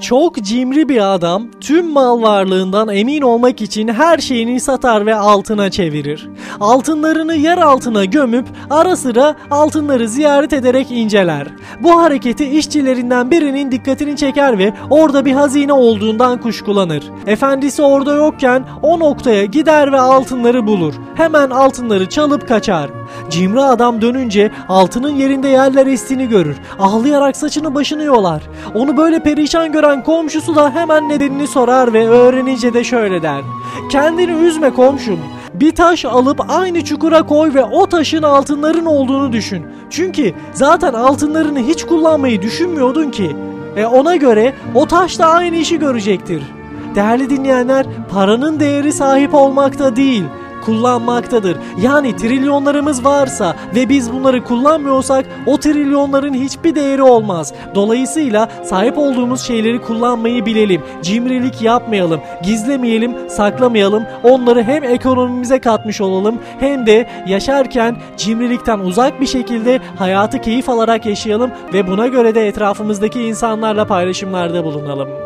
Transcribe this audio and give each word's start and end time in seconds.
Çok 0.00 0.36
cimri 0.36 0.88
bir 0.88 1.14
adam 1.14 1.46
tüm 1.60 1.90
mal 1.90 2.22
varlığından 2.22 2.88
emin 2.88 3.22
olmak 3.22 3.60
için 3.62 3.88
her 3.88 4.18
şeyini 4.18 4.60
satar 4.60 5.06
ve 5.06 5.14
altına 5.14 5.70
çevirir. 5.70 6.28
Altınlarını 6.60 7.34
yer 7.34 7.58
altına 7.58 8.04
gömüp 8.04 8.46
ara 8.70 8.96
sıra 8.96 9.34
altınları 9.50 10.08
ziyaret 10.08 10.52
ederek 10.52 10.86
inceler. 10.90 11.48
Bu 11.80 12.02
hareketi 12.02 12.44
işçilerinden 12.44 13.30
birinin 13.30 13.72
dikkatini 13.72 14.16
çeker 14.16 14.58
ve 14.58 14.72
orada 14.90 15.24
bir 15.24 15.32
hazine 15.32 15.72
olduğundan 15.72 16.40
kuşkulanır. 16.40 17.04
Efendisi 17.26 17.82
orada 17.82 18.14
yokken 18.14 18.64
o 18.82 19.00
noktaya 19.00 19.44
gider 19.44 19.92
ve 19.92 20.00
altınları 20.00 20.66
bulur. 20.66 20.94
Hemen 21.14 21.50
altınları 21.50 22.08
çalıp 22.08 22.48
kaçar. 22.48 22.90
Cimri 23.30 23.60
adam 23.60 24.00
dönünce 24.00 24.50
altının 24.68 25.10
yerinde 25.10 25.48
yerler 25.48 25.86
estiğini 25.86 26.28
görür. 26.28 26.56
Ağlayarak 26.78 27.36
saçını 27.36 27.74
başını 27.74 28.04
yolar. 28.04 28.42
Onu 28.74 28.96
böyle 28.96 29.18
perişan 29.18 29.72
gören 29.72 30.04
komşusu 30.04 30.56
da 30.56 30.74
hemen 30.74 31.08
nedenini 31.08 31.46
sorar 31.46 31.92
ve 31.92 32.08
öğrenince 32.08 32.74
de 32.74 32.84
şöyle 32.84 33.22
der. 33.22 33.40
Kendini 33.90 34.32
üzme 34.32 34.70
komşum. 34.70 35.18
Bir 35.54 35.74
taş 35.74 36.04
alıp 36.04 36.40
aynı 36.48 36.84
çukura 36.84 37.22
koy 37.22 37.54
ve 37.54 37.64
o 37.64 37.86
taşın 37.86 38.22
altınların 38.22 38.86
olduğunu 38.86 39.32
düşün. 39.32 39.66
Çünkü 39.90 40.32
zaten 40.52 40.92
altınlarını 40.92 41.58
hiç 41.58 41.84
kullanmayı 41.84 42.42
düşünmüyordun 42.42 43.10
ki. 43.10 43.36
E 43.76 43.86
ona 43.86 44.16
göre 44.16 44.54
o 44.74 44.86
taş 44.86 45.18
da 45.18 45.26
aynı 45.26 45.56
işi 45.56 45.78
görecektir. 45.78 46.42
Değerli 46.94 47.30
dinleyenler, 47.30 47.86
paranın 48.10 48.60
değeri 48.60 48.92
sahip 48.92 49.34
olmakta 49.34 49.96
değil, 49.96 50.24
kullanmaktadır. 50.66 51.56
Yani 51.78 52.16
trilyonlarımız 52.16 53.04
varsa 53.04 53.56
ve 53.74 53.88
biz 53.88 54.12
bunları 54.12 54.44
kullanmıyorsak 54.44 55.26
o 55.46 55.56
trilyonların 55.56 56.34
hiçbir 56.34 56.74
değeri 56.74 57.02
olmaz. 57.02 57.52
Dolayısıyla 57.74 58.48
sahip 58.64 58.98
olduğumuz 58.98 59.40
şeyleri 59.40 59.82
kullanmayı 59.82 60.46
bilelim. 60.46 60.82
Cimrilik 61.02 61.62
yapmayalım, 61.62 62.20
gizlemeyelim, 62.42 63.14
saklamayalım. 63.28 64.04
Onları 64.22 64.62
hem 64.62 64.84
ekonomimize 64.84 65.58
katmış 65.58 66.00
olalım 66.00 66.38
hem 66.60 66.86
de 66.86 67.08
yaşarken 67.26 67.96
cimrilikten 68.16 68.78
uzak 68.78 69.20
bir 69.20 69.26
şekilde 69.26 69.80
hayatı 69.98 70.40
keyif 70.40 70.68
alarak 70.68 71.06
yaşayalım 71.06 71.50
ve 71.72 71.86
buna 71.86 72.06
göre 72.06 72.34
de 72.34 72.48
etrafımızdaki 72.48 73.22
insanlarla 73.22 73.86
paylaşımlarda 73.86 74.64
bulunalım. 74.64 75.25